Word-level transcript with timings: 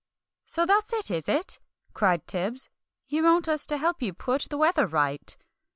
"So 0.47 0.65
that's 0.65 0.93
it, 0.93 1.11
is 1.11 1.29
it?" 1.29 1.59
cried 1.93 2.25
Tibbs; 2.25 2.69
"you 3.07 3.21
want 3.21 3.47
us 3.47 3.67
to 3.67 3.77
help 3.77 4.01
you 4.01 4.13
put 4.15 4.47
the 4.49 4.57
weather 4.57 4.87
right?" 4.87 5.37